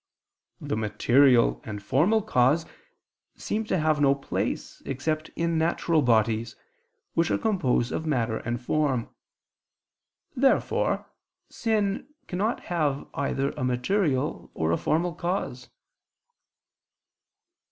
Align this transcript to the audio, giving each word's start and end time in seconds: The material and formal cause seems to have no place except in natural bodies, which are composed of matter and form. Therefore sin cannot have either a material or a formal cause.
The 0.59 0.75
material 0.75 1.61
and 1.63 1.79
formal 1.79 2.23
cause 2.23 2.65
seems 3.35 3.69
to 3.69 3.77
have 3.77 4.01
no 4.01 4.15
place 4.15 4.81
except 4.83 5.29
in 5.35 5.59
natural 5.59 6.01
bodies, 6.01 6.55
which 7.13 7.29
are 7.29 7.37
composed 7.37 7.91
of 7.91 8.07
matter 8.07 8.37
and 8.37 8.59
form. 8.59 9.09
Therefore 10.35 11.05
sin 11.49 12.07
cannot 12.25 12.61
have 12.61 13.05
either 13.13 13.51
a 13.51 13.63
material 13.63 14.49
or 14.55 14.71
a 14.71 14.75
formal 14.77 15.13
cause. 15.13 15.69